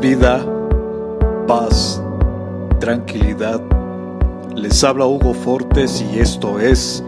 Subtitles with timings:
[0.00, 0.46] vida,
[1.48, 2.00] paz,
[2.78, 3.60] tranquilidad.
[4.54, 7.02] Les habla Hugo Fortes y esto es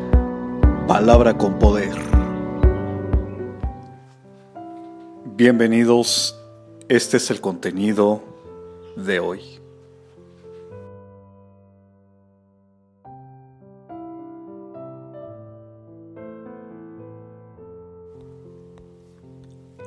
[0.88, 1.94] Palabra con Poder.
[5.36, 6.36] Bienvenidos,
[6.88, 8.24] este es el contenido
[8.96, 9.40] de hoy.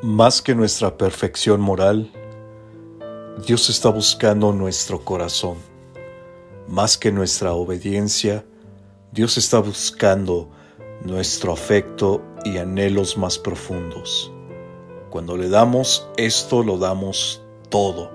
[0.02, 2.10] Más que nuestra perfección moral,
[3.46, 5.58] Dios está buscando nuestro corazón.
[6.68, 8.44] Más que nuestra obediencia,
[9.12, 10.50] Dios está buscando
[11.04, 14.32] nuestro afecto y anhelos más profundos.
[15.12, 18.12] Cuando le damos esto, lo damos todo.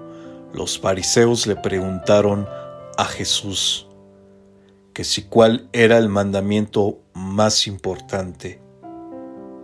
[0.52, 2.48] Los fariseos le preguntaron
[2.98, 3.86] a Jesús
[4.92, 8.60] que si cuál era el mandamiento más importante.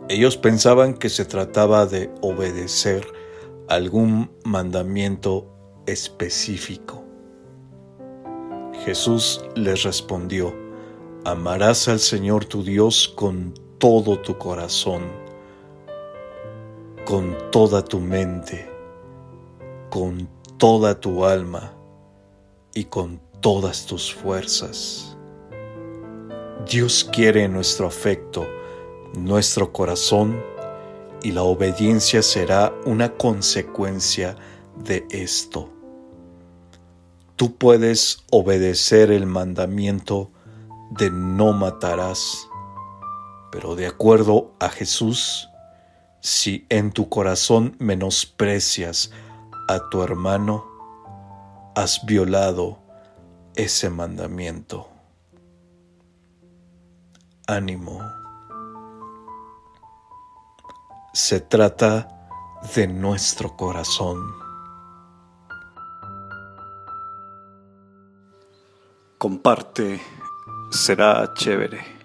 [0.08, 3.17] Ellos pensaban que se trataba de obedecer
[3.68, 5.46] algún mandamiento
[5.86, 7.04] específico.
[8.84, 10.54] Jesús les respondió,
[11.24, 15.02] amarás al Señor tu Dios con todo tu corazón,
[17.04, 18.70] con toda tu mente,
[19.90, 21.74] con toda tu alma
[22.74, 25.16] y con todas tus fuerzas.
[26.68, 28.46] Dios quiere nuestro afecto,
[29.14, 30.40] nuestro corazón
[31.22, 34.36] y la obediencia será una consecuencia
[34.84, 35.70] de esto.
[37.36, 40.30] Tú puedes obedecer el mandamiento
[40.90, 42.48] de no matarás,
[43.52, 45.48] pero de acuerdo a Jesús,
[46.20, 49.10] si en tu corazón menosprecias
[49.68, 50.66] a tu hermano,
[51.74, 52.78] has violado
[53.54, 54.88] ese mandamiento.
[57.46, 58.27] Ánimo.
[61.20, 62.06] Se trata
[62.76, 64.36] de nuestro corazón.
[69.18, 70.00] Comparte,
[70.70, 71.97] será chévere.